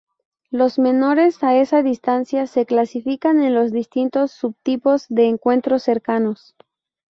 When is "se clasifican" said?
2.47-3.39